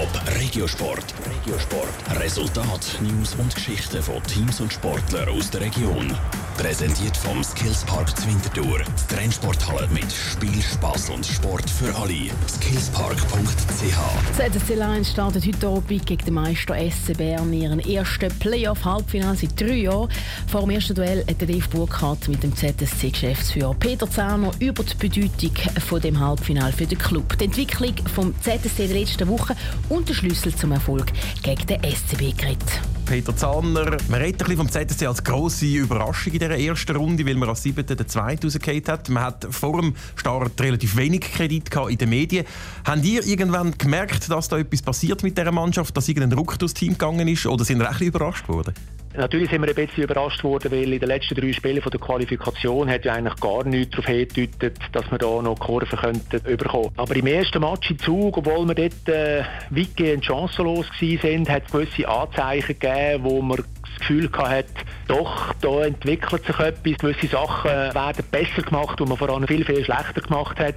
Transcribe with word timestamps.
Top 0.00 0.22
Regiosport. 0.40 1.04
Regiosport. 1.26 2.22
Resultat, 2.22 2.98
News 3.02 3.34
und 3.34 3.54
Geschichten 3.54 4.02
von 4.02 4.22
Teams 4.22 4.58
und 4.62 4.72
Sportlern 4.72 5.28
aus 5.28 5.50
der 5.50 5.60
Region. 5.60 6.16
Präsentiert 6.56 7.16
vom 7.16 7.42
Skillspark 7.44 8.16
Zwintertour. 8.18 8.80
Die 8.80 9.14
Trennsporthalle 9.14 9.88
mit 9.88 10.10
Spiel, 10.10 10.62
Spaß 10.62 11.10
und 11.10 11.26
Sport 11.26 11.68
für 11.68 11.94
alle. 11.94 12.30
Skillspark.ch. 12.48 14.36
ZSC 14.36 14.74
Lions 14.74 15.10
startet 15.10 15.46
heute 15.46 15.66
Abend 15.66 16.06
gegen 16.06 16.24
den 16.24 16.34
Meister 16.34 16.76
SC 16.76 17.16
Bern 17.16 17.52
ihren 17.52 17.80
ersten 17.80 18.30
Playoff-Halbfinale 18.38 19.36
seit 19.36 19.60
drei 19.60 19.76
Jahren. 19.76 20.10
Vor 20.46 20.62
dem 20.62 20.70
ersten 20.70 20.94
Duell 20.94 21.24
hat 21.28 21.42
Dave 21.42 21.68
Burkhardt 21.70 22.28
mit 22.28 22.42
dem 22.42 22.54
ZSC-Geschäftsführer 22.54 23.74
Peter 23.74 24.10
Zahner 24.10 24.50
über 24.60 24.82
die 24.82 24.94
Bedeutung 24.94 25.52
von 25.86 26.00
dem 26.00 26.20
Halbfinale 26.20 26.72
für 26.72 26.86
den 26.86 26.98
Club, 26.98 27.38
die 27.38 27.44
Entwicklung 27.44 27.94
vom 28.14 28.34
ZSC 28.40 28.86
der 28.86 28.98
letzten 28.98 29.28
Woche 29.28 29.56
und 29.90 30.08
der 30.08 30.14
Schlüssel 30.14 30.54
zum 30.54 30.72
Erfolg 30.72 31.12
gegen 31.42 31.66
den 31.66 31.82
SCB 31.84 32.36
geredet. 32.38 32.80
Peter 33.04 33.36
Zahner, 33.36 33.96
man 34.08 34.20
redet 34.20 34.40
ein 34.40 34.56
bisschen 34.56 34.56
vom 34.56 34.70
ZSC 34.70 35.06
als 35.06 35.22
grosse 35.24 35.66
Überraschung 35.66 36.32
in 36.32 36.38
dieser 36.38 36.56
ersten 36.56 36.96
Runde, 36.96 37.26
weil 37.26 37.34
man 37.34 37.48
als 37.48 37.62
siebter 37.62 37.82
den 37.96 38.06
zweiten 38.06 38.46
rausgefallen 38.46 38.84
hat. 38.86 39.08
Man 39.08 39.22
hat 39.24 39.46
vor 39.50 39.80
dem 39.80 39.94
Start 40.14 40.60
relativ 40.60 40.96
wenig 40.96 41.22
Kredit 41.22 41.74
in 41.88 41.98
den 41.98 42.08
Medien. 42.08 42.46
Habt 42.84 43.04
ihr 43.04 43.26
irgendwann 43.26 43.76
gemerkt, 43.76 44.30
dass 44.30 44.48
da 44.48 44.58
etwas 44.58 44.80
passiert 44.80 45.24
mit 45.24 45.36
dieser 45.36 45.50
Mannschaft, 45.50 45.96
dass 45.96 46.08
irgendein 46.08 46.38
Ruck 46.38 46.56
durchs 46.58 46.74
Team 46.74 46.92
gegangen 46.92 47.26
ist 47.26 47.46
oder 47.46 47.64
sind 47.64 47.80
ihr 47.80 47.86
ein 47.86 47.92
bisschen 47.92 48.06
überrascht 48.06 48.48
worden? 48.48 48.74
Natürlich 49.16 49.50
sind 49.50 49.62
wir 49.62 49.68
ein 49.68 49.74
bisschen 49.74 50.04
überrascht 50.04 50.44
worden, 50.44 50.70
weil 50.70 50.92
in 50.92 51.00
den 51.00 51.08
letzten 51.08 51.34
drei 51.34 51.52
Spielen 51.52 51.82
der 51.82 52.00
Qualifikation 52.00 52.88
hat 52.88 53.04
ja 53.04 53.14
eigentlich 53.14 53.40
gar 53.40 53.64
nichts 53.64 53.90
darauf 53.90 54.06
hingedeutet, 54.06 54.78
dass 54.92 55.10
wir 55.10 55.18
da 55.18 55.42
noch 55.42 55.58
Kurven 55.58 55.98
könnten 55.98 56.56
bekommen. 56.56 56.90
Aber 56.96 57.16
im 57.16 57.26
ersten 57.26 57.60
Match 57.60 57.90
im 57.90 57.98
Zug, 57.98 58.36
obwohl 58.38 58.68
wir 58.68 58.74
dort 58.76 59.08
äh, 59.08 59.42
weitgehend 59.70 60.24
chancenlos 60.24 60.86
waren, 60.88 61.48
hat 61.48 61.64
es 61.66 61.72
gewisse 61.72 62.08
Anzeichen 62.08 62.78
gegeben, 62.78 63.24
wo 63.24 63.42
man 63.42 63.56
das 63.56 63.98
Gefühl 63.98 64.30
hatte, 64.32 64.68
doch, 65.08 65.54
da 65.60 65.84
entwickelt 65.84 66.46
sich 66.46 66.58
etwas, 66.60 66.98
gewisse 66.98 67.26
Sachen 67.26 67.70
werden 67.70 68.24
besser 68.30 68.62
gemacht, 68.62 69.00
die 69.00 69.04
man 69.04 69.18
vor 69.18 69.28
allem 69.28 69.48
viel, 69.48 69.64
viel 69.64 69.84
schlechter 69.84 70.20
gemacht 70.20 70.60
hat. 70.60 70.76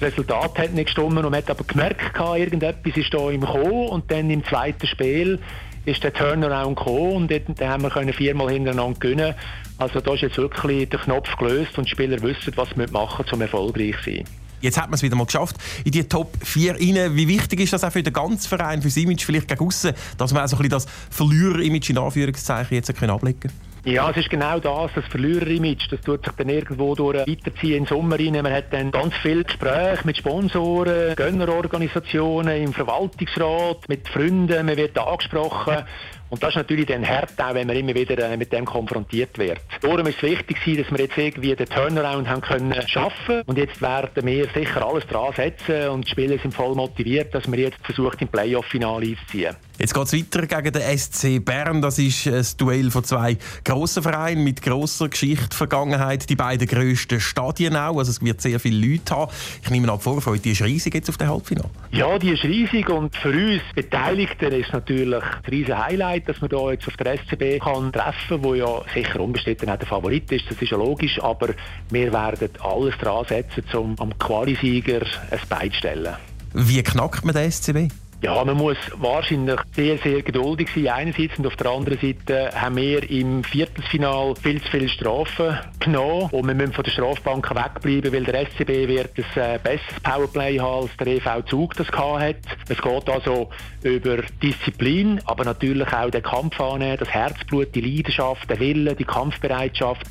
Das 0.00 0.12
Resultat 0.12 0.58
hat 0.58 0.72
nicht 0.72 0.86
gestimmt 0.86 1.18
und 1.18 1.22
man 1.22 1.34
hat 1.34 1.50
aber 1.50 1.64
gemerkt, 1.64 2.16
irgendetwas 2.16 2.96
ist 2.96 3.12
da 3.12 3.30
im 3.30 3.42
Kommen 3.42 3.88
und 3.88 4.10
dann 4.10 4.30
im 4.30 4.42
zweiten 4.44 4.86
Spiel 4.86 5.38
ist 5.84 6.02
der 6.04 6.12
Turnaround 6.12 6.76
gekommen 6.76 7.30
und 7.30 7.60
dann 7.60 7.68
haben 7.68 7.82
wir 7.82 8.12
viermal 8.12 8.50
hintereinander 8.50 8.98
gewinnen. 8.98 9.34
Also 9.78 10.00
da 10.00 10.14
ist 10.14 10.22
jetzt 10.22 10.36
wirklich 10.36 10.88
der 10.88 10.98
Knopf 10.98 11.36
gelöst 11.36 11.78
und 11.78 11.84
die 11.86 11.90
Spieler 11.90 12.20
wissen, 12.22 12.52
was 12.56 12.68
sie 12.70 12.92
machen 12.92 13.24
um 13.30 13.40
erfolgreich 13.40 13.94
zu 14.02 14.10
sein. 14.10 14.24
Jetzt 14.60 14.76
hat 14.76 14.86
man 14.86 14.94
es 14.94 15.02
wieder 15.02 15.14
mal 15.14 15.24
geschafft 15.24 15.56
in 15.84 15.92
die 15.92 16.02
Top 16.04 16.32
4 16.42 16.74
rein. 16.74 17.16
Wie 17.16 17.28
wichtig 17.28 17.60
ist 17.60 17.72
das 17.72 17.84
auch 17.84 17.92
für 17.92 18.02
den 18.02 18.12
ganzen 18.12 18.48
Verein, 18.48 18.82
für 18.82 18.88
das 18.88 18.96
Image 18.96 19.24
vielleicht 19.24 19.48
gegen 19.48 19.64
aussen, 19.64 19.92
dass 20.16 20.32
man 20.32 20.42
auch 20.42 20.48
so 20.48 20.56
ein 20.56 20.62
bisschen 20.62 20.70
das 20.70 20.86
Verlierer-Image 21.10 21.90
in 21.90 21.98
Anführungszeichen 21.98 22.74
jetzt 22.74 22.90
ablegen 22.90 23.40
kann? 23.40 23.52
Ja, 23.90 24.10
es 24.10 24.18
ist 24.18 24.28
genau 24.28 24.58
das, 24.60 24.90
das 24.94 25.06
Verlierer-Image. 25.06 25.90
Das 25.90 26.02
tut 26.02 26.22
sich 26.22 26.34
dann 26.34 26.50
irgendwo 26.50 26.94
durch 26.94 27.26
weiterziehen 27.26 27.78
in 27.78 27.84
den 27.84 27.86
Sommer 27.86 28.18
rein. 28.18 28.32
Man 28.32 28.52
hat 28.52 28.70
dann 28.70 28.90
ganz 28.90 29.14
viele 29.22 29.44
Gespräche 29.44 30.02
mit 30.04 30.18
Sponsoren, 30.18 31.16
Gönnerorganisationen, 31.16 32.64
im 32.64 32.74
Verwaltungsrat, 32.74 33.88
mit 33.88 34.06
Freunden. 34.06 34.66
Man 34.66 34.76
wird 34.76 34.98
angesprochen. 34.98 35.84
Und 36.28 36.42
das 36.42 36.50
ist 36.50 36.56
natürlich 36.56 36.84
dann 36.84 37.08
hart, 37.08 37.40
auch 37.40 37.54
wenn 37.54 37.66
man 37.66 37.76
immer 37.76 37.94
wieder 37.94 38.30
äh, 38.30 38.36
mit 38.36 38.52
dem 38.52 38.66
konfrontiert 38.66 39.38
wird. 39.38 39.60
Darum 39.80 40.06
ist 40.06 40.16
es 40.16 40.22
wichtig, 40.22 40.58
dass 40.76 40.90
wir 40.90 41.06
jetzt 41.06 41.16
irgendwie 41.16 41.56
den 41.56 41.66
Turnaround 41.66 42.28
haben 42.28 42.42
können 42.42 42.86
schaffen 42.86 43.40
und 43.46 43.56
jetzt 43.56 43.80
werden 43.80 44.26
wir 44.26 44.48
sicher 44.50 44.86
alles 44.86 45.06
dran 45.06 45.32
setzen 45.34 45.88
und 45.88 46.04
die 46.04 46.10
Spieler 46.10 46.36
sind 46.38 46.52
voll 46.52 46.74
motiviert, 46.74 47.34
dass 47.34 47.50
wir 47.50 47.58
jetzt 47.58 47.78
versucht, 47.82 48.20
im 48.20 48.28
Playoff-Finale 48.28 49.06
einzuziehen. 49.06 49.56
Jetzt 49.78 49.94
geht 49.94 50.04
es 50.06 50.12
weiter 50.12 50.46
gegen 50.46 50.72
den 50.72 50.98
SC 50.98 51.38
Bern. 51.44 51.80
Das 51.80 52.00
ist 52.00 52.26
ein 52.26 52.44
Duell 52.56 52.90
von 52.90 53.04
zwei 53.04 53.36
grossen 53.64 54.02
Vereinen 54.02 54.42
mit 54.42 54.60
grosser 54.60 55.08
Geschichte, 55.08 55.56
Vergangenheit. 55.56 56.28
Die 56.28 56.34
beiden 56.34 56.66
grössten 56.66 57.20
Stadien 57.20 57.76
auch. 57.76 57.98
Also 57.98 58.10
es 58.10 58.20
wird 58.20 58.40
sehr 58.40 58.58
viele 58.58 58.84
Leute 58.84 59.14
haben. 59.14 59.30
Ich 59.62 59.70
nehme 59.70 59.88
an, 59.92 59.98
die 59.98 60.02
Vorfreude 60.02 60.40
die 60.40 60.50
ist 60.50 60.62
riesig 60.62 60.94
jetzt 60.94 61.08
auf 61.08 61.16
dem 61.16 61.28
Halbfinale. 61.28 61.70
Ja, 61.92 62.18
die 62.18 62.30
ist 62.30 62.42
riesig 62.42 62.88
und 62.88 63.14
für 63.14 63.30
uns 63.30 63.62
Beteiligten 63.72 64.52
ist 64.52 64.72
natürlich 64.72 65.22
ein 65.22 65.44
riesiges 65.48 65.76
Highlight, 65.76 66.28
dass 66.28 66.40
man 66.40 66.50
hier 66.50 66.72
jetzt 66.72 66.88
auf 66.88 66.96
der 66.96 67.16
SCB 67.16 67.62
kann 67.62 67.92
treffen 67.92 68.42
kann, 68.42 68.52
der 68.52 68.56
ja 68.56 68.82
sicher 68.92 69.20
unbestritten 69.20 69.70
auch 69.70 69.78
der 69.78 69.86
Favorit 69.86 70.32
ist. 70.32 70.50
Das 70.50 70.60
ist 70.60 70.70
ja 70.70 70.76
logisch, 70.76 71.22
aber 71.22 71.50
wir 71.90 72.12
werden 72.12 72.50
alles 72.60 72.98
dran 72.98 73.24
setzen, 73.28 73.62
um 73.74 73.94
am 74.00 74.18
Qualisieger 74.18 75.02
ein 75.30 75.40
Bein 75.48 75.70
zu 75.70 75.78
stellen. 75.78 76.14
Wie 76.52 76.82
knackt 76.82 77.24
man 77.24 77.34
den 77.34 77.52
SCB? 77.52 77.92
Ja, 78.20 78.44
man 78.44 78.56
muss 78.56 78.76
wahrscheinlich 78.96 79.60
sehr, 79.76 79.96
sehr 79.98 80.22
geduldig 80.22 80.68
sein 80.74 80.88
einerseits 80.88 81.38
und 81.38 81.46
auf 81.46 81.54
der 81.54 81.70
anderen 81.70 82.00
Seite 82.00 82.50
haben 82.52 82.76
wir 82.76 83.08
im 83.08 83.44
Viertelfinal 83.44 84.34
viel 84.34 84.60
zu 84.60 84.68
viele 84.72 84.88
Strafen 84.88 85.56
genommen 85.78 86.28
und 86.32 86.48
wir 86.48 86.54
müssen 86.54 86.72
von 86.72 86.82
der 86.82 86.90
Strafbank 86.90 87.48
wegbleiben, 87.48 88.12
weil 88.12 88.24
der 88.24 88.48
SCB 88.48 88.88
wird 88.88 89.10
ein 89.16 89.24
äh, 89.36 89.58
besseres 89.62 90.00
Powerplay 90.02 90.58
haben, 90.58 90.88
als 90.88 90.96
der 90.96 91.06
EV 91.06 91.44
Zug 91.46 91.74
das 91.76 91.86
hat. 91.92 92.36
Es 92.68 92.82
geht 92.82 93.08
also 93.08 93.50
über 93.84 94.16
Disziplin, 94.42 95.20
aber 95.24 95.44
natürlich 95.44 95.92
auch 95.92 96.10
den 96.10 96.22
Kampf 96.22 96.60
annehmen, 96.60 96.96
das 96.98 97.10
Herzblut, 97.10 97.72
die 97.72 97.82
Leidenschaft, 97.82 98.50
der 98.50 98.58
Wille, 98.58 98.96
die 98.96 99.04
Kampfbereitschaft 99.04 100.06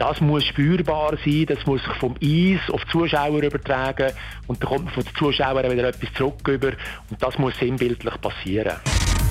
das 0.00 0.20
muss 0.20 0.44
spürbar 0.44 1.16
sein, 1.24 1.44
das 1.46 1.64
muss 1.66 1.82
sich 1.82 1.92
vom 1.94 2.14
Eis 2.22 2.60
auf 2.72 2.82
die 2.84 2.90
Zuschauer 2.90 3.42
übertragen 3.42 4.12
und 4.46 4.62
da 4.62 4.66
kommt 4.66 4.86
man 4.86 4.94
von 4.94 5.04
den 5.04 5.14
Zuschauern 5.14 5.70
wieder 5.70 5.88
etwas 5.88 6.12
zurück 6.14 6.48
über 6.48 6.68
und 7.10 7.22
das 7.22 7.38
muss 7.38 7.56
sinnbildlich 7.58 8.20
passieren. 8.20 8.76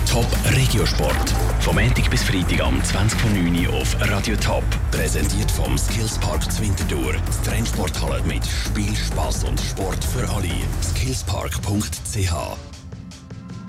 Top 0.09 0.27
Regiosport. 0.55 1.29
Vom 1.59 1.75
Montag 1.75 2.09
bis 2.09 2.23
Freitag 2.23 2.61
am 2.61 2.79
20.09 2.81 3.67
Uhr 3.67 3.81
auf 3.81 3.95
Radio 4.09 4.35
Top. 4.37 4.63
Präsentiert 4.91 5.51
vom 5.51 5.77
Skillspark 5.77 6.51
Zwintertour. 6.51 7.13
Das 7.25 7.41
Trennsporthalle 7.43 8.21
mit 8.23 8.43
Spiel, 8.45 8.95
Spaß 8.95 9.43
und 9.43 9.59
Sport 9.59 10.03
für 10.03 10.27
alle. 10.33 10.49
Skillspark.ch 10.81 12.68